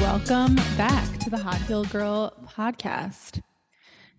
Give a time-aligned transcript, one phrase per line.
[0.00, 3.40] Welcome back to the Hot Healed Girl podcast.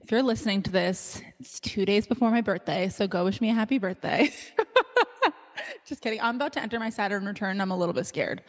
[0.02, 3.50] If you're listening to this, it's two days before my birthday, so go wish me
[3.50, 4.30] a happy birthday.
[5.86, 6.22] Just kidding.
[6.22, 7.60] I'm about to enter my Saturn return.
[7.60, 8.42] I'm a little bit scared,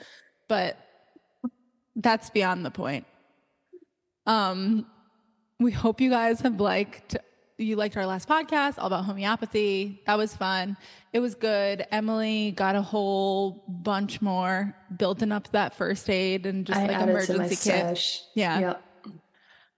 [0.47, 0.79] but
[1.99, 3.05] that's beyond the point.
[4.27, 4.87] Um,
[5.61, 7.17] we hope you guys have liked
[7.59, 10.01] you liked our last podcast all about homeopathy.
[10.07, 10.77] That was fun.
[11.13, 11.85] It was good.
[11.91, 16.97] Emily got a whole bunch more building up that first aid and just I like
[16.97, 17.59] added to my emergency kit.
[17.59, 18.23] stash.
[18.35, 18.61] Yeah.
[18.61, 18.83] Yep.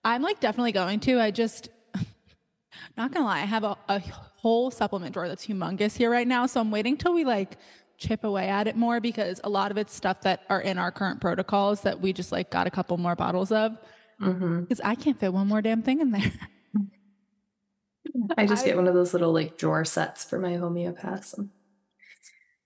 [0.04, 1.20] I'm like definitely going to.
[1.20, 1.70] I just
[2.98, 6.46] not gonna lie, I have a, a whole supplement drawer that's humongous here right now.
[6.46, 7.56] So I'm waiting till we like
[8.00, 10.90] chip away at it more because a lot of it's stuff that are in our
[10.90, 13.76] current protocols that we just like got a couple more bottles of.
[14.20, 14.60] Mm-hmm.
[14.62, 16.32] Because I can't fit one more damn thing in there.
[18.36, 21.50] I just I- get one of those little like drawer sets for my homeopaths and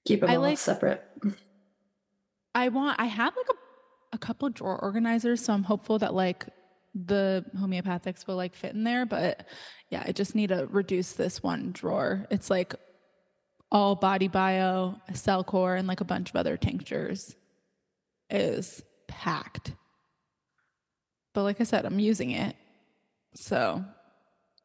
[0.07, 1.03] keep them I all like- separate.
[2.55, 6.47] I want I have like a, a couple drawer organizers, so I'm hopeful that like
[6.95, 9.05] the homeopathics will like fit in there.
[9.05, 9.45] But
[9.91, 12.25] yeah, I just need to reduce this one drawer.
[12.31, 12.77] It's like
[13.75, 17.35] all BodyBio, a CellCore, and like a bunch of other tinctures.
[18.31, 19.73] is packed.
[21.35, 22.57] But like I said, I'm using it.
[23.35, 23.85] So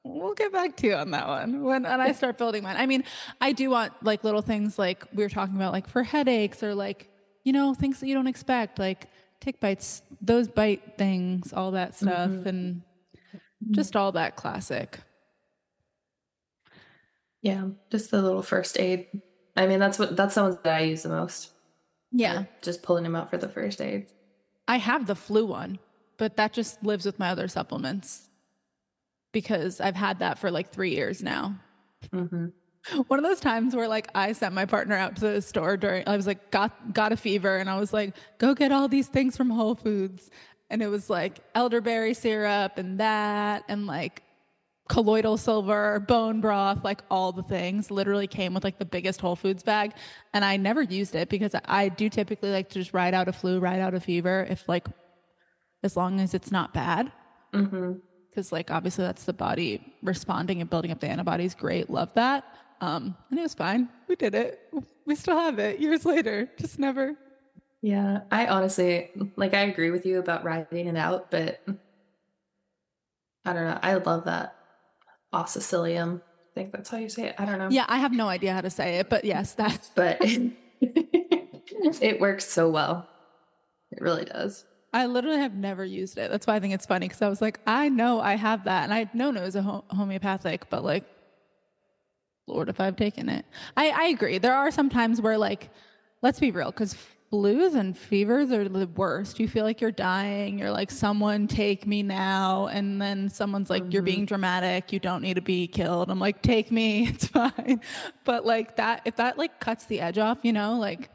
[0.04, 2.76] we'll get back to you on that one when, when I start building mine.
[2.78, 3.04] I mean,
[3.42, 6.74] I do want like little things like we were talking about, like for headaches or
[6.76, 7.10] like,
[7.44, 9.08] you know, things that you don't expect, like
[9.42, 12.46] tick bites, those bite things, all that stuff, Mhm.
[12.46, 12.82] and
[13.72, 15.00] just all that classic.
[17.42, 19.08] Yeah, just the little first aid.
[19.56, 21.52] I mean, that's what that's the ones that I use the most.
[22.12, 22.46] Yeah.
[22.62, 24.08] Just pulling them out for the first aid.
[24.68, 25.80] I have the flu one,
[26.18, 28.30] but that just lives with my other supplements
[29.32, 31.56] because I've had that for like three years now.
[32.12, 32.48] hmm
[33.08, 36.08] One of those times where like I sent my partner out to the store during
[36.08, 39.08] I was like got got a fever and I was like go get all these
[39.08, 40.30] things from Whole Foods
[40.70, 44.24] and it was like elderberry syrup and that and like
[44.90, 49.36] colloidal silver, bone broth, like all the things literally came with like the biggest Whole
[49.36, 49.94] Foods bag.
[50.34, 53.32] And I never used it because I do typically like to just ride out a
[53.32, 54.88] flu, ride out a fever if like
[55.84, 57.12] as long as it's not bad.
[57.52, 61.54] Because like obviously that's the body responding and building up the antibodies.
[61.54, 61.90] Great.
[61.90, 62.44] Love that.
[62.82, 63.90] Um and it was fine.
[64.08, 64.60] We did it.
[65.06, 66.50] We still have it years later.
[66.60, 67.16] Just never.
[67.82, 69.54] Yeah, I honestly like.
[69.54, 71.62] I agree with you about riding it out, but
[73.46, 73.80] I don't know.
[73.82, 74.59] I love that
[75.34, 76.22] ossicilium.
[76.22, 77.36] I think that's how you say it.
[77.38, 77.70] I don't know.
[77.70, 80.18] yeah i have no idea how to say it but yes that but
[80.82, 83.08] it works so well.
[83.92, 84.66] It really does.
[84.94, 87.42] i literally have never used it that's why i think it's funny because i was
[87.42, 91.06] like i know i have that and i know it was a homeopathic but like
[92.48, 93.46] lord if i've taken it
[93.78, 95.70] i i agree there are some times where like
[96.24, 96.96] let's be real because
[97.32, 101.86] flus and fevers are the worst you feel like you're dying you're like someone take
[101.86, 104.06] me now and then someone's like you're Mhm.
[104.06, 107.82] being dramatic you don't need to be killed i'm like take me it's fine
[108.24, 111.10] but like that if that like cuts the edge off you know like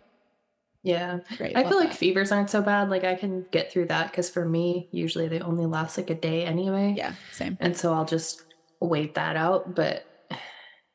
[0.84, 1.20] Yeah.
[1.38, 2.90] great I feel like fevers aren't so bad.
[2.90, 6.14] Like I can get through that because for me, usually they only last like a
[6.14, 6.92] day anyway.
[6.94, 8.42] yeah same And so I'll just
[8.80, 9.74] wait that out.
[9.74, 10.04] But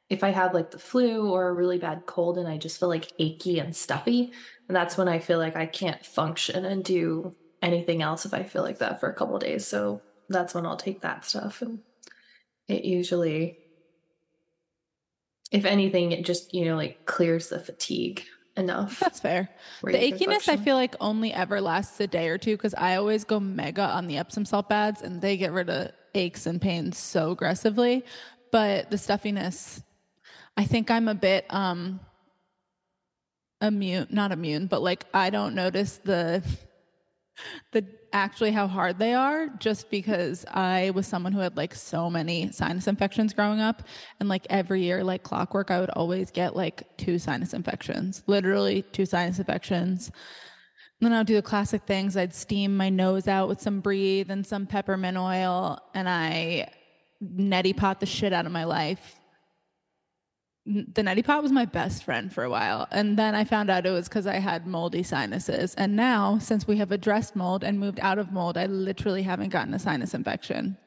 [0.10, 2.90] if I have like the flu or a really bad cold and I just feel
[2.90, 4.32] like achy and stuffy,
[4.68, 8.44] and that's when I feel like I can't function and do anything else if I
[8.44, 9.68] feel like that for a couple of days.
[9.68, 11.62] So that's when I'll take that stuff.
[11.62, 11.80] And
[12.68, 13.60] it usually,
[15.52, 18.24] if anything, it just, you know, like clears the fatigue
[18.58, 19.00] enough.
[19.00, 19.48] that's fair
[19.84, 23.24] the achiness i feel like only ever lasts a day or two because i always
[23.24, 26.98] go mega on the epsom salt baths and they get rid of aches and pains
[26.98, 28.04] so aggressively
[28.52, 29.82] but the stuffiness
[30.60, 32.02] i think i'm a bit um
[33.62, 36.44] immune not immune but like i don't notice the
[37.72, 42.10] the actually how hard they are just because i was someone who had like so
[42.10, 43.84] many sinus infections growing up.
[44.20, 48.82] And like every year like clockwork i would always get like two sinus infections literally
[48.82, 50.12] two sinus infections.
[51.00, 52.18] Then i'd do the classic things.
[52.18, 56.70] I'd steam my nose out with some breathe and some peppermint oil and i
[57.24, 59.19] neti pot the shit out of my life
[60.70, 63.86] the neti pot was my best friend for a while and then i found out
[63.88, 67.80] it was because i had moldy sinuses and now since we have addressed mold and
[67.80, 70.78] moved out of mold i literally haven't gotten a sinus infection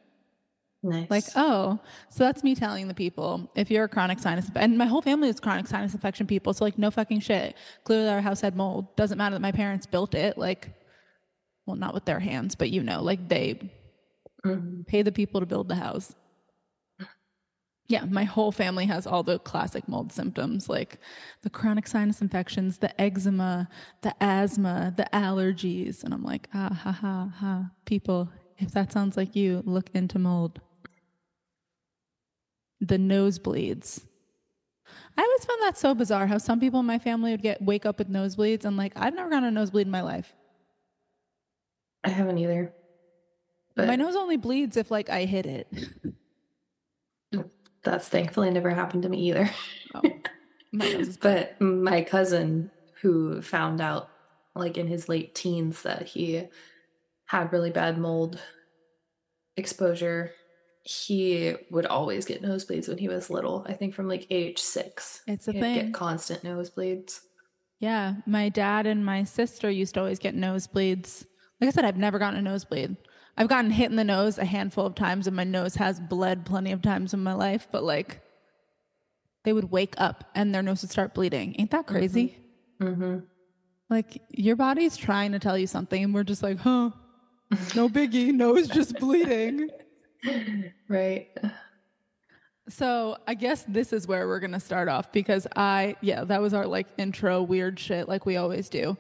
[0.84, 1.10] nice.
[1.10, 1.80] like oh
[2.10, 5.28] so that's me telling the people if you're a chronic sinus and my whole family
[5.28, 8.94] is chronic sinus infection people so like no fucking shit clearly our house had mold
[8.94, 10.70] doesn't matter that my parents built it like
[11.64, 13.70] well, not with their hands, but you know, like they
[14.44, 14.84] Mhm.
[14.84, 16.12] pay the people to build the house.
[17.92, 20.98] Yeah, my whole family has all the classic mold symptoms like
[21.42, 23.68] the chronic sinus infections, the eczema,
[24.00, 26.02] the asthma, the allergies.
[26.02, 27.70] And I'm like, ah, ha, ha, ha.
[27.84, 30.58] People, if that sounds like you, look into mold.
[32.80, 34.06] The nosebleeds.
[35.18, 37.84] I always found that so bizarre how some people in my family would get wake
[37.84, 40.32] up with nosebleeds and like I've never gotten a nosebleed in my life.
[42.04, 42.72] I haven't either.
[43.76, 45.68] But my nose only bleeds if like I hit it.
[47.84, 49.50] that's thankfully never happened to me either.
[49.94, 50.02] Oh,
[50.72, 51.54] my nose is bad.
[51.58, 52.70] but my cousin
[53.00, 54.08] who found out
[54.54, 56.44] like in his late teens that he
[57.26, 58.38] had really bad mold
[59.56, 60.32] exposure
[60.84, 65.22] he would always get nosebleeds when he was little i think from like age six
[65.26, 65.74] It's a He'd thing.
[65.74, 67.20] get constant nosebleeds
[67.78, 71.24] Yeah, my dad and my sister used to always get nosebleeds.
[71.60, 72.96] Like I said, I've never gotten a nosebleed.
[73.36, 76.44] I've gotten hit in the nose a handful of times, and my nose has bled
[76.44, 77.66] plenty of times in my life.
[77.72, 78.20] But like,
[79.44, 81.56] they would wake up and their nose would start bleeding.
[81.58, 82.36] Ain't that crazy?
[82.80, 83.18] hmm
[83.90, 86.90] Like your body's trying to tell you something, and we're just like, huh,
[87.74, 89.68] no biggie, nose just bleeding.
[90.88, 91.28] right
[92.68, 96.54] So I guess this is where we're gonna start off because I yeah, that was
[96.54, 98.96] our like intro weird shit like we always do.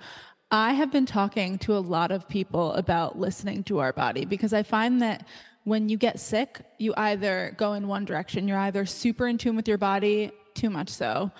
[0.54, 4.52] I have been talking to a lot of people about listening to our body because
[4.52, 5.26] I find that
[5.64, 9.56] when you get sick, you either go in one direction, you're either super in tune
[9.56, 11.30] with your body, too much so,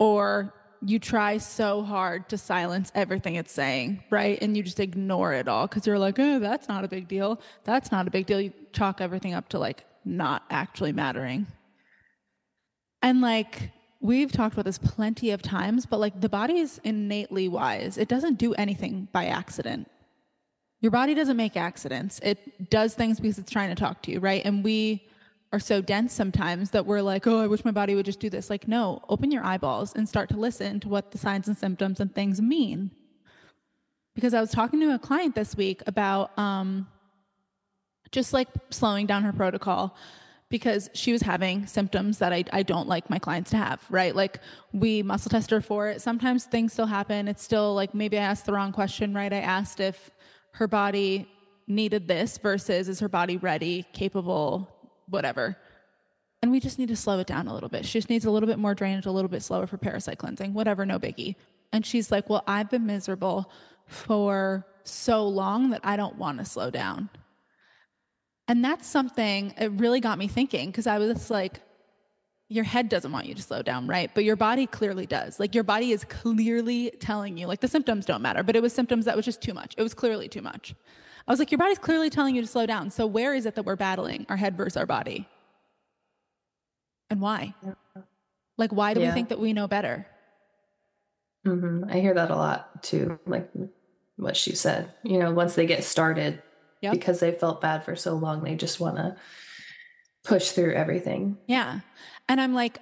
[0.00, 0.52] or
[0.84, 4.36] you try so hard to silence everything it's saying, right?
[4.42, 7.40] And you just ignore it all because you're like, oh, that's not a big deal.
[7.62, 8.40] That's not a big deal.
[8.40, 11.46] You chalk everything up to like not actually mattering.
[13.00, 13.70] And like
[14.00, 17.98] we've talked about this plenty of times, but like the body is innately wise.
[17.98, 19.90] It doesn't do anything by accident.
[20.80, 22.20] Your body doesn't make accidents.
[22.22, 24.44] It does things because it's trying to talk to you, right?
[24.44, 25.08] And we
[25.52, 28.28] are so dense sometimes that we're like, oh, I wish my body would just do
[28.28, 28.50] this.
[28.50, 32.00] Like, no, open your eyeballs and start to listen to what the signs and symptoms
[32.00, 32.90] and things mean.
[34.14, 36.86] Because I was talking to a client this week about um,
[38.10, 39.96] just like slowing down her protocol
[40.48, 44.14] because she was having symptoms that I, I don't like my clients to have, right?
[44.14, 44.40] Like
[44.72, 46.00] we muscle test her for it.
[46.00, 47.26] Sometimes things still happen.
[47.26, 49.32] It's still like maybe I asked the wrong question, right?
[49.32, 50.10] I asked if
[50.52, 51.28] her body
[51.66, 54.68] needed this versus is her body ready, capable,
[55.08, 55.56] whatever.
[56.42, 57.84] And we just need to slow it down a little bit.
[57.84, 60.54] She just needs a little bit more drainage, a little bit slower for parasite cleansing,
[60.54, 61.34] whatever, no biggie.
[61.72, 63.50] And she's like, Well, I've been miserable
[63.86, 67.08] for so long that I don't want to slow down.
[68.48, 71.60] And that's something, it really got me thinking because I was like,
[72.48, 74.08] your head doesn't want you to slow down, right?
[74.14, 75.40] But your body clearly does.
[75.40, 78.72] Like your body is clearly telling you, like the symptoms don't matter, but it was
[78.72, 79.74] symptoms that was just too much.
[79.76, 80.74] It was clearly too much.
[81.26, 82.88] I was like, your body's clearly telling you to slow down.
[82.92, 85.28] So where is it that we're battling our head versus our body?
[87.10, 87.52] And why?
[88.58, 90.06] Like, why do we think that we know better?
[91.44, 93.50] hmm I hear that a lot too, like
[94.16, 94.92] what she said.
[95.02, 96.42] You know, once they get started,
[96.82, 96.92] Yep.
[96.92, 99.16] because they felt bad for so long, they just want to
[100.24, 101.38] push through everything.
[101.46, 101.80] Yeah.
[102.28, 102.80] And I'm like,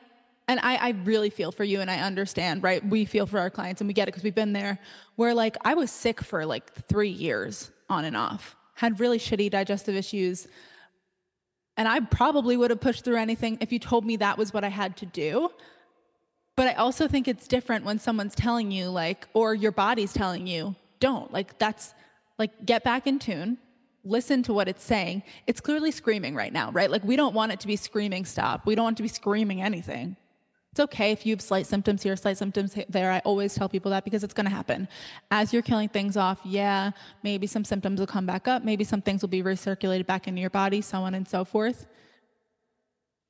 [0.48, 2.84] and I, I really feel for you and I understand, right?
[2.86, 4.78] We feel for our clients and we get it because we've been there.
[5.16, 9.50] Where like I was sick for like three years on and off, had really shitty
[9.50, 10.46] digestive issues.
[11.76, 14.64] And I probably would have pushed through anything if you told me that was what
[14.64, 15.50] I had to do.
[16.56, 20.46] But I also think it's different when someone's telling you, like, or your body's telling
[20.46, 21.32] you, don't.
[21.32, 21.94] Like, that's
[22.38, 23.58] like, get back in tune,
[24.04, 25.22] listen to what it's saying.
[25.46, 26.90] It's clearly screaming right now, right?
[26.90, 28.66] Like, we don't want it to be screaming stop.
[28.66, 30.16] We don't want it to be screaming anything.
[30.72, 33.12] It's okay if you have slight symptoms here, slight symptoms there.
[33.12, 34.88] I always tell people that because it's going to happen.
[35.30, 36.90] As you're killing things off, yeah,
[37.22, 38.64] maybe some symptoms will come back up.
[38.64, 41.86] Maybe some things will be recirculated back into your body, so on and so forth.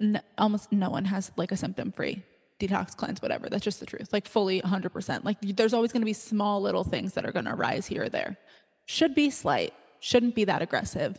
[0.01, 2.23] N- almost no one has like a symptom free
[2.61, 3.51] detox, cleanse, whatever.
[3.51, 4.11] That's just the truth.
[4.11, 5.25] Like fully 100%.
[5.25, 8.05] Like there's always going to be small little things that are going to arise here
[8.05, 8.39] or there.
[8.87, 11.19] Should be slight, shouldn't be that aggressive.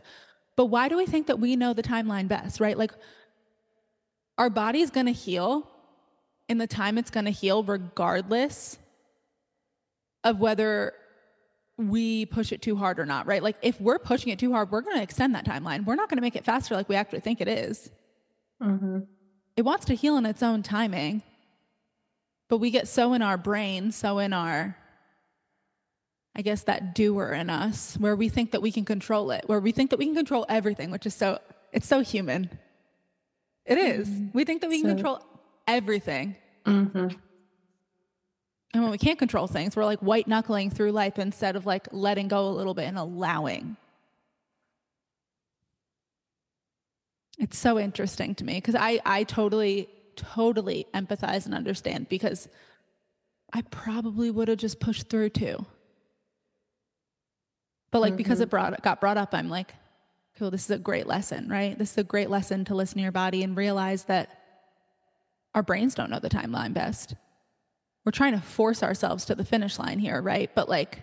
[0.56, 2.78] But why do we think that we know the timeline best, right?
[2.78, 2.92] Like
[4.38, 5.70] our body's going to heal
[6.48, 8.78] in the time it's going to heal, regardless
[10.24, 10.94] of whether
[11.78, 13.42] we push it too hard or not, right?
[13.42, 15.86] Like if we're pushing it too hard, we're going to extend that timeline.
[15.86, 17.90] We're not going to make it faster like we actually think it is.
[18.62, 19.00] Mm-hmm.
[19.58, 21.24] It wants to heal in its own timing,
[22.50, 24.78] but we get so in our brain, so in our,
[26.36, 29.60] I guess, that doer in us, where we think that we can control it, where
[29.60, 31.40] we think that we can control everything, which is so,
[31.72, 32.50] it's so human.
[33.66, 34.10] It is.
[34.34, 35.26] We think that we can So- control
[35.68, 36.36] everything.
[36.66, 37.08] Mm-hmm.
[38.74, 41.88] And when we can't control things, we're like white knuckling through life instead of like
[41.94, 43.78] letting go a little bit and allowing.
[47.40, 49.88] It's so interesting to me because I, I totally,
[50.18, 52.50] totally empathize and understand because
[53.54, 55.66] I probably would have just pushed through too.
[57.92, 58.18] But like mm-hmm.
[58.18, 59.74] because it brought got brought up, I'm like,
[60.38, 61.78] cool, this is a great lesson, right?
[61.78, 64.30] This is a great lesson to listen to your body and realize that
[65.54, 67.16] our brains don't know the timeline best.
[68.04, 70.52] We're trying to force ourselves to the finish line here, right?
[70.54, 71.02] But like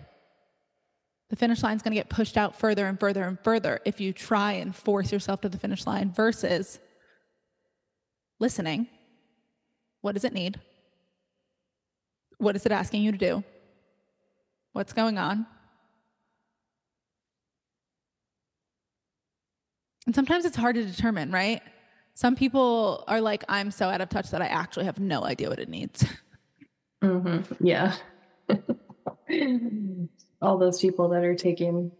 [1.29, 3.99] the finish line is going to get pushed out further and further and further if
[3.99, 6.79] you try and force yourself to the finish line versus
[8.39, 8.87] listening.
[10.01, 10.59] What does it need?
[12.37, 13.43] What is it asking you to do?
[14.73, 15.47] What's going on?
[20.05, 21.61] And sometimes it's hard to determine, right?
[22.15, 25.49] Some people are like, I'm so out of touch that I actually have no idea
[25.49, 26.05] what it needs.
[27.03, 27.65] Mm-hmm.
[27.65, 27.95] Yeah.
[30.41, 31.91] All those people that are taking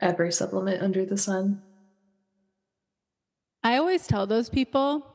[0.00, 1.60] every supplement under the sun.
[3.62, 5.06] I always tell those people,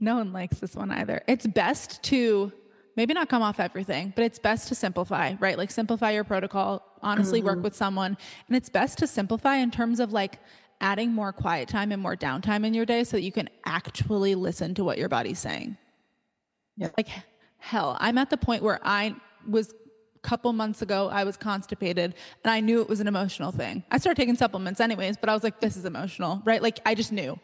[0.00, 1.22] no one likes this one either.
[1.28, 2.52] It's best to
[2.98, 5.56] maybe not come off everything, but it's best to simplify, right?
[5.56, 7.46] Like simplify your protocol, honestly mm-hmm.
[7.46, 8.18] work with someone.
[8.48, 10.40] And it's best to simplify in terms of like
[10.80, 14.34] adding more quiet time and more downtime in your day so that you can actually
[14.34, 15.76] listen to what your body's saying.
[16.76, 16.88] Yeah.
[16.96, 17.06] Like
[17.58, 19.14] hell, I'm at the point where I
[19.48, 19.72] was
[20.16, 23.84] a couple months ago, I was constipated and I knew it was an emotional thing.
[23.92, 26.60] I started taking supplements anyways, but I was like, this is emotional, right?
[26.60, 27.38] Like I just knew.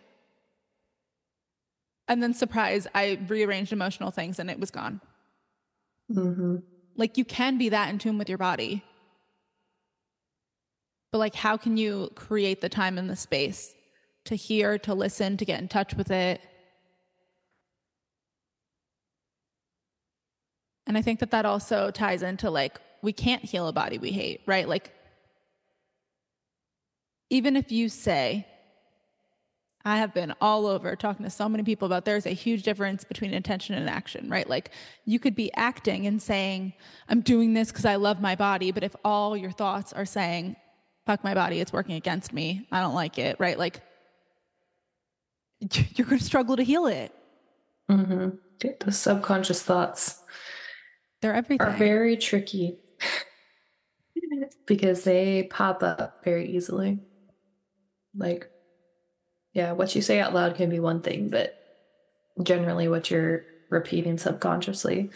[2.09, 5.01] And then surprise, I rearranged emotional things and it was gone.
[6.13, 6.57] Mm-hmm.
[6.97, 8.85] Like you can be that in tune with your body.
[11.13, 13.73] But like, how can you create the time and the space
[14.25, 16.41] to hear, to listen, to get in touch with it?
[20.87, 24.11] And I think that that also ties into like, we can't heal a body we
[24.11, 24.69] hate, right?
[24.69, 24.93] Like,
[27.31, 28.47] even if you say,
[29.85, 33.05] I have been all over talking to so many people about there's a huge difference
[33.05, 34.49] between intention and action, right?
[34.49, 34.71] Like
[35.05, 36.73] you could be acting and saying,
[37.09, 38.73] I'm doing this because I love my body.
[38.73, 40.57] But if all your thoughts are saying,
[41.05, 43.59] fuck my body, it's working against me, I don't like it, right?
[43.59, 43.83] Like
[45.61, 47.15] you're going to struggle to heal it.
[47.91, 48.31] Mm-hmm.
[48.81, 50.23] The subconscious thoughts.
[51.21, 51.67] They're everything.
[51.67, 52.79] Are very tricky
[54.67, 57.01] because they pop up very easily.
[58.17, 58.51] Like
[59.55, 61.57] yeah, what you say out loud can be one thing, but
[62.43, 65.11] generally what you're repeating subconsciously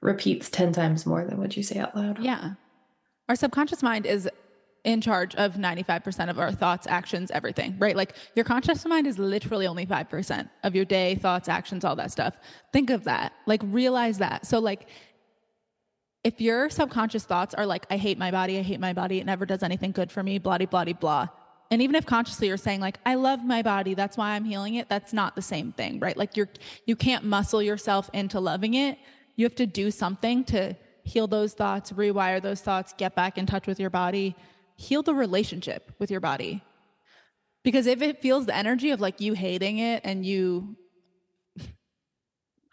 [0.00, 2.18] repeats 10 times more than what you say out loud.
[2.20, 2.54] Yeah.
[3.28, 4.28] Our subconscious mind is
[4.84, 7.96] in charge of 95% of our thoughts, actions, everything, right?
[7.96, 12.10] Like your conscious mind is literally only 5% of your day, thoughts, actions, all that
[12.10, 12.34] stuff.
[12.72, 13.32] Think of that.
[13.46, 14.46] Like realize that.
[14.46, 14.88] So like
[16.24, 19.26] if your subconscious thoughts are like, I hate my body, I hate my body, it
[19.26, 21.28] never does anything good for me, blah, blah, blah, blah,
[21.70, 24.74] and even if consciously you're saying like, I love my body, that's why I'm healing
[24.74, 26.16] it, that's not the same thing, right?
[26.16, 26.48] Like you're,
[26.86, 28.98] you can't muscle yourself into loving it.
[29.36, 33.46] You have to do something to heal those thoughts, rewire those thoughts, get back in
[33.46, 34.36] touch with your body,
[34.76, 36.62] heal the relationship with your body.
[37.62, 40.76] Because if it feels the energy of like you hating it and you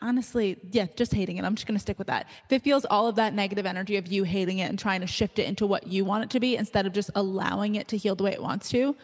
[0.01, 1.45] honestly, yeah, just hating it.
[1.45, 2.27] I'm just going to stick with that.
[2.45, 5.07] If it feels all of that negative energy of you hating it and trying to
[5.07, 7.97] shift it into what you want it to be instead of just allowing it to
[7.97, 8.95] heal the way it wants to,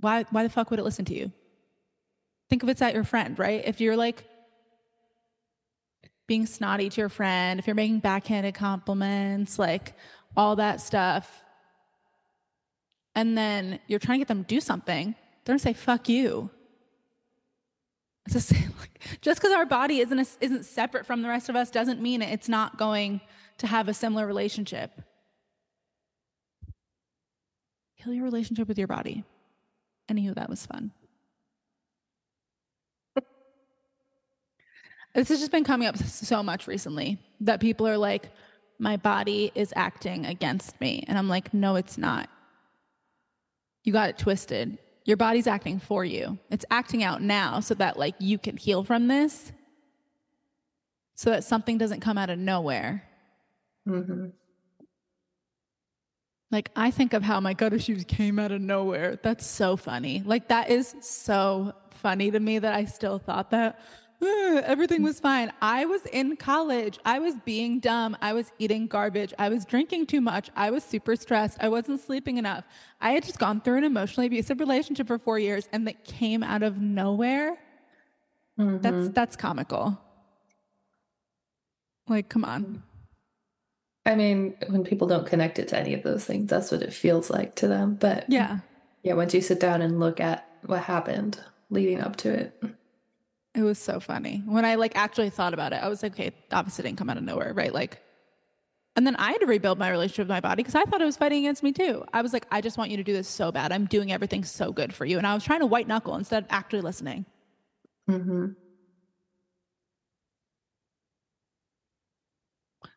[0.00, 1.32] why why the fuck would it listen to you?
[2.48, 3.62] Think of it's at your friend, right?
[3.64, 4.24] If you're like
[6.26, 9.94] being snotty to your friend, if you're making backhanded compliments, like
[10.36, 11.42] all that stuff,
[13.14, 15.14] and then you're trying to get them to do something,
[15.44, 16.50] they're gonna say, fuck you.
[18.34, 21.70] It's like, just because our body isn't a, isn't separate from the rest of us
[21.70, 23.20] doesn't mean it's not going
[23.58, 24.90] to have a similar relationship.
[27.94, 29.24] Heal your relationship with your body.
[30.08, 30.92] Anywho, that was fun.
[35.14, 38.30] this has just been coming up so much recently that people are like,
[38.78, 41.04] my body is acting against me.
[41.08, 42.30] And I'm like, no, it's not.
[43.82, 46.38] You got it twisted your body's acting for you.
[46.50, 49.52] It's acting out now so that like you can heal from this
[51.14, 53.02] so that something doesn't come out of nowhere.
[53.88, 54.26] Mm-hmm.
[56.50, 59.18] Like I think of how my gut issues came out of nowhere.
[59.22, 60.22] That's so funny.
[60.26, 63.80] Like that is so funny to me that I still thought that
[64.22, 65.52] everything was fine.
[65.62, 66.98] I was in college.
[67.04, 68.16] I was being dumb.
[68.20, 69.32] I was eating garbage.
[69.38, 70.50] I was drinking too much.
[70.56, 71.58] I was super stressed.
[71.60, 72.64] I wasn't sleeping enough.
[73.00, 76.42] I had just gone through an emotionally abusive relationship for four years and that came
[76.42, 77.56] out of nowhere.
[78.58, 78.78] Mm-hmm.
[78.78, 80.00] That's that's comical.
[82.08, 82.82] Like, come on.
[84.06, 86.92] I mean, when people don't connect it to any of those things, that's what it
[86.94, 87.94] feels like to them.
[88.00, 88.60] But Yeah.
[89.02, 91.38] yeah, once you sit down and look at what happened
[91.70, 92.62] leading up to it,
[93.58, 94.44] It was so funny.
[94.46, 97.16] When I like actually thought about it, I was like, okay, obviously didn't come out
[97.16, 97.74] of nowhere, right?
[97.74, 98.00] Like,
[98.94, 101.04] and then I had to rebuild my relationship with my body because I thought it
[101.04, 102.04] was fighting against me too.
[102.12, 103.72] I was like, I just want you to do this so bad.
[103.72, 105.18] I'm doing everything so good for you.
[105.18, 107.26] And I was trying to white knuckle instead of actually listening.
[108.08, 108.46] mm-hmm.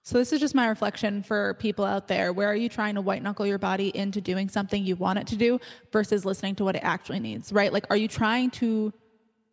[0.03, 2.33] So this is just my reflection for people out there.
[2.33, 5.25] Where are you trying to white knuckle your body into doing something you want it
[5.27, 5.59] to do
[5.91, 7.73] versus listening to what it actually needs, right?
[7.73, 8.93] Like, are you trying to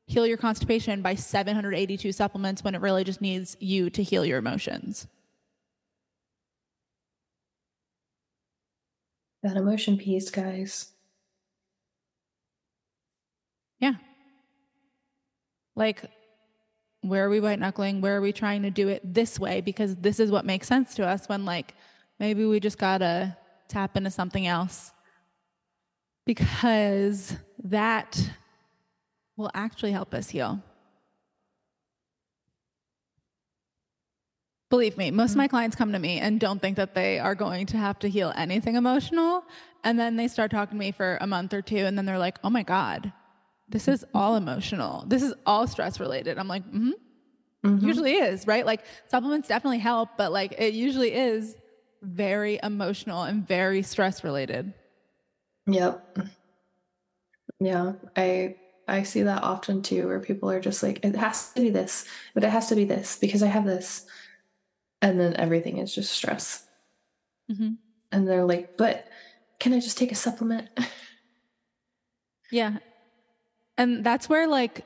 [0.08, 4.38] heal your constipation by 782 supplements when it really just needs you to heal your
[4.38, 5.06] emotions?
[9.42, 10.90] that emotion piece, guys.
[13.78, 13.94] Yeah.
[15.76, 16.02] Like,
[17.02, 18.00] where are we white knuckling?
[18.00, 19.60] Where are we trying to do it this way?
[19.60, 21.74] Because this is what makes sense to us when, like,
[22.18, 23.36] maybe we just gotta
[23.68, 24.92] tap into something else.
[26.26, 28.20] Because that
[29.38, 30.60] will actually help us heal.
[34.68, 37.34] Believe me, most of my clients come to me and don't think that they are
[37.34, 39.44] going to have to heal anything emotional.
[39.82, 42.18] And then they start talking to me for a month or two, and then they're
[42.18, 43.10] like, oh my God,
[43.70, 45.04] this is all emotional.
[45.06, 46.36] This is all stress related.
[46.36, 46.90] I'm like, mm-hmm.
[47.64, 47.82] Mhm.
[47.82, 48.64] Usually is, right?
[48.64, 51.56] Like supplements definitely help, but like it usually is
[52.02, 54.72] very emotional and very stress related.
[55.66, 56.18] Yep.
[57.58, 58.56] Yeah, I
[58.88, 62.06] I see that often too, where people are just like, it has to be this,
[62.34, 64.06] but it has to be this because I have this,
[65.02, 66.66] and then everything is just stress.
[67.50, 67.74] Mm-hmm.
[68.12, 69.06] And they're like, but
[69.60, 70.68] can I just take a supplement?
[72.50, 72.78] Yeah.
[73.76, 74.84] And that's where like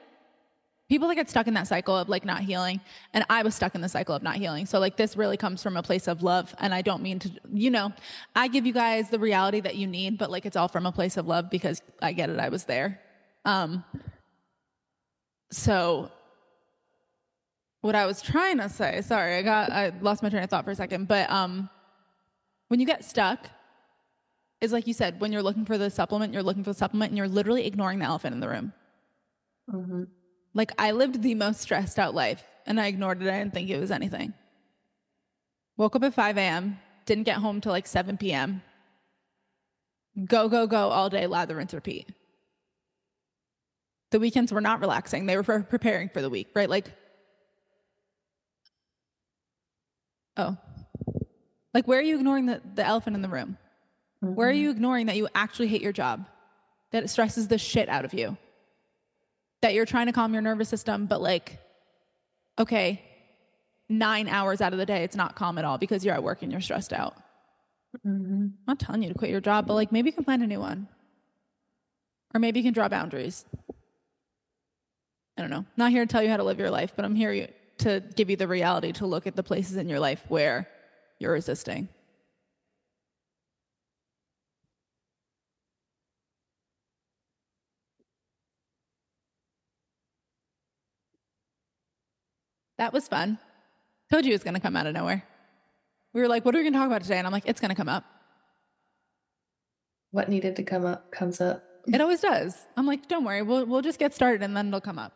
[0.89, 2.81] people that get stuck in that cycle of like not healing.
[3.15, 4.67] And I was stuck in the cycle of not healing.
[4.67, 6.55] So like this really comes from a place of love.
[6.59, 7.93] And I don't mean to, you know,
[8.37, 10.93] I give you guys the reality that you need, but like it's all from a
[10.93, 12.39] place of love because I get it.
[12.39, 13.01] I was there.
[13.45, 13.85] Um,
[15.51, 16.11] so
[17.81, 20.65] what I was trying to say, sorry, I got, I lost my train of thought
[20.65, 21.69] for a second, but, um,
[22.69, 23.49] when you get stuck,
[24.63, 27.11] is like you said, when you're looking for the supplement, you're looking for the supplement
[27.11, 28.73] and you're literally ignoring the elephant in the room.
[29.71, 30.05] mm-hmm.
[30.55, 33.29] Like I lived the most stressed out life and I ignored it.
[33.29, 34.33] I didn't think it was anything.
[35.77, 38.63] Woke up at 5 a.m., didn't get home till like 7 p.m.
[40.27, 42.09] Go, go, go all day, lather, rinse, repeat.
[44.13, 45.27] The weekends were not relaxing.
[45.27, 46.69] They were pre- preparing for the week, right?
[46.69, 46.93] Like,
[50.37, 50.57] oh,
[51.75, 53.57] like where are you ignoring the, the elephant in the room?
[54.21, 56.27] Where are you ignoring that you actually hate your job?
[56.93, 58.37] That it stresses the shit out of you?
[59.63, 61.59] That you're trying to calm your nervous system, but like,
[62.59, 63.03] okay,
[63.89, 66.43] nine hours out of the day, it's not calm at all because you're at work
[66.43, 67.17] and you're stressed out.
[68.07, 68.43] Mm-hmm.
[68.43, 70.47] I'm not telling you to quit your job, but like maybe you can find a
[70.47, 70.87] new one.
[72.35, 73.45] Or maybe you can draw boundaries.
[75.37, 75.65] I don't know.
[75.77, 78.31] Not here to tell you how to live your life, but I'm here to give
[78.31, 80.69] you the reality to look at the places in your life where
[81.19, 81.89] you're resisting.
[92.79, 93.39] That was fun.
[94.11, 95.25] Told you it was going to come out of nowhere.
[96.13, 97.17] We were like, what are we going to talk about today?
[97.17, 98.05] And I'm like, it's going to come up.
[100.11, 101.63] What needed to come up comes up.
[101.87, 102.57] It always does.
[102.77, 105.15] I'm like, don't worry, we'll, we'll just get started and then it'll come up.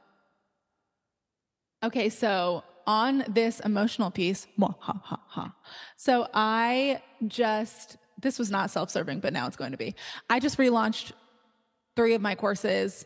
[1.82, 5.54] Okay, so on this emotional piece, ha, ha, ha.
[5.96, 9.94] so I just, this was not self serving, but now it's going to be.
[10.30, 11.12] I just relaunched
[11.96, 13.04] three of my courses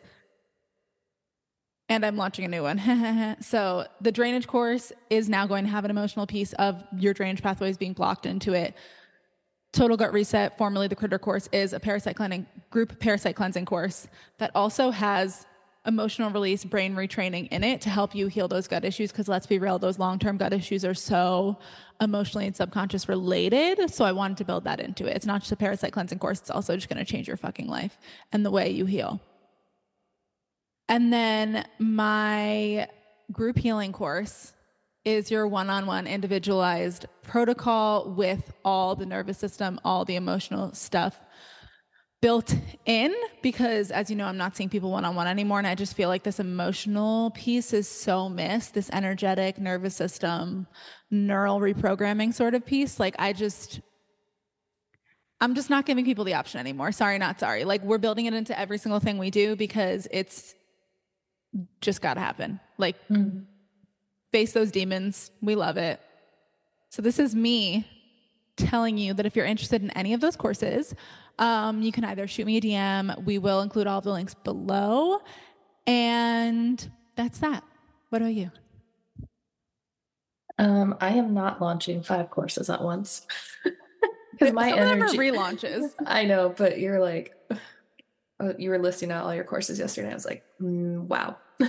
[1.89, 3.37] and I'm launching a new one.
[3.41, 7.43] so the drainage course is now going to have an emotional piece of your drainage
[7.43, 8.75] pathways being blocked into it.
[9.73, 14.09] Total Gut Reset, formerly the Critter course, is a parasite cleansing group parasite cleansing course
[14.39, 15.47] that also has
[15.87, 19.11] emotional release, brain retraining in it to help you heal those gut issues.
[19.11, 21.59] Because let's be real, those long term gut issues are so
[22.01, 23.93] emotionally and subconscious related.
[23.93, 25.17] So I wanted to build that into it.
[25.17, 27.67] It's not just a parasite cleansing course, it's also just going to change your fucking
[27.67, 27.99] life
[28.33, 29.21] and the way you heal.
[30.89, 32.89] And then my
[33.33, 34.55] group healing course
[35.05, 40.75] is your one on one individualized protocol with all the nervous system, all the emotional
[40.75, 41.19] stuff
[42.21, 42.55] built
[42.85, 43.15] in.
[43.43, 45.59] Because as you know, I'm not seeing people one on one anymore.
[45.59, 50.67] And I just feel like this emotional piece is so missed this energetic nervous system,
[51.11, 53.01] neural reprogramming sort of piece.
[53.01, 53.81] Like, I just,
[55.41, 56.93] I'm just not giving people the option anymore.
[56.93, 57.65] Sorry, not sorry.
[57.65, 60.55] Like, we're building it into every single thing we do because it's
[61.81, 62.61] just got to happen.
[62.79, 63.45] Like, Mm.
[64.31, 65.31] face those demons.
[65.41, 66.01] We love it.
[66.91, 67.89] So this is me
[68.57, 70.95] telling you that if you're interested in any of those courses,
[71.41, 73.25] um, you can either shoot me a DM.
[73.25, 75.21] We will include all of the links below.
[75.87, 77.65] And that's that.
[78.11, 78.51] What about you?
[80.59, 83.27] Um, I am not launching five courses at once.
[84.33, 85.95] Because my Some energy of them are relaunches.
[86.07, 87.35] I know, but you're like
[88.41, 90.11] oh, you were listing out all your courses yesterday.
[90.11, 91.37] I was like, mm, wow.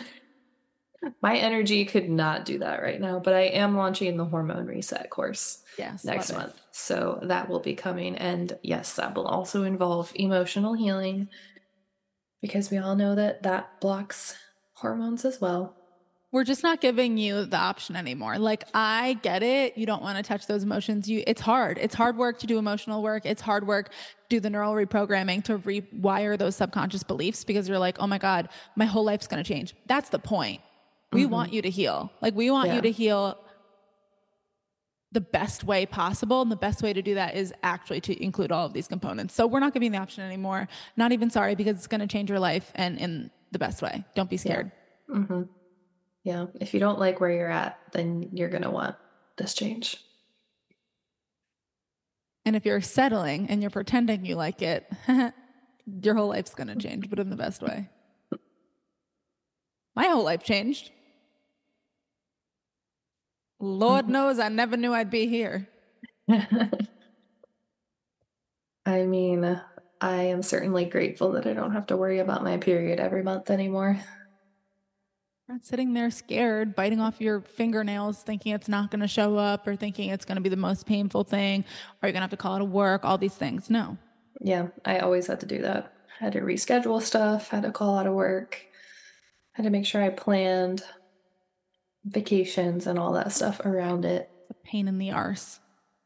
[1.21, 5.09] my energy could not do that right now, but I am launching the hormone reset
[5.09, 6.03] course yes.
[6.03, 6.41] next love it.
[6.41, 6.61] month.
[6.71, 8.15] So that will be coming.
[8.15, 11.27] And yes, that will also involve emotional healing
[12.41, 14.35] because we all know that that blocks
[14.73, 15.75] hormones as well.
[16.33, 18.37] We're just not giving you the option anymore.
[18.37, 19.77] Like I get it.
[19.77, 21.09] You don't want to touch those emotions.
[21.09, 21.77] You it's hard.
[21.77, 23.25] It's hard work to do emotional work.
[23.25, 23.89] It's hard work
[24.29, 28.47] do the neural reprogramming to rewire those subconscious beliefs because you're like, "Oh my god,
[28.77, 30.61] my whole life's going to change." That's the point.
[31.13, 31.29] We Mhm.
[31.29, 32.11] want you to heal.
[32.21, 32.75] Like we want Yeah.
[32.75, 33.37] you to heal
[35.11, 36.41] the best way possible.
[36.41, 39.33] And the best way to do that is actually to include all of these components.
[39.33, 40.69] So we're not giving the option anymore.
[40.95, 44.05] Not even sorry because it's going to change your life and in the best way.
[44.15, 44.71] Don't be scared.
[45.07, 45.43] hmm
[46.23, 46.45] Yeah.
[46.61, 48.95] If you don't like where you're at, then you're going to want
[49.37, 49.97] this change.
[52.45, 54.89] And if you're settling and you're pretending you like it,
[56.01, 57.89] your whole life's going to change, but in the best way.
[59.95, 60.91] My whole life changed.
[63.61, 65.69] Lord knows I never knew I'd be here.
[68.85, 69.61] I mean,
[70.01, 73.51] I am certainly grateful that I don't have to worry about my period every month
[73.51, 73.99] anymore.
[75.47, 79.67] Not sitting there scared, biting off your fingernails, thinking it's not going to show up
[79.67, 81.63] or thinking it's going to be the most painful thing
[82.01, 83.69] or you're going to have to call it a work, all these things.
[83.69, 83.97] No.
[84.39, 85.93] Yeah, I always had to do that.
[86.19, 88.65] Had to reschedule stuff, had to call out of work,
[89.51, 90.83] had to make sure I planned
[92.05, 94.29] vacations and all that stuff around it.
[94.41, 95.59] It's a pain in the arse.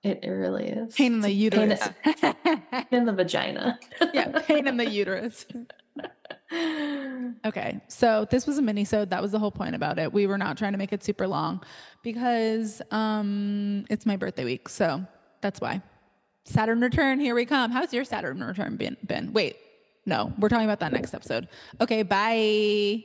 [0.03, 0.93] It, it really is.
[0.93, 1.89] Pain in the a pain uterus.
[2.91, 3.79] in the vagina.
[4.13, 5.45] yeah, pain in the uterus.
[7.43, 10.13] Okay, so this was a mini so that was the whole point about it.
[10.13, 11.61] We were not trying to make it super long
[12.03, 15.03] because um it's my birthday week, so
[15.41, 15.81] that's why.
[16.45, 17.71] Saturn return, here we come.
[17.71, 18.95] How's your Saturn return been?
[19.05, 19.33] been?
[19.33, 19.57] Wait,
[20.05, 21.47] no, we're talking about that next episode.
[21.81, 23.03] Okay, bye.